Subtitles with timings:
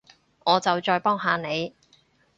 [0.45, 1.75] 我就再幫下你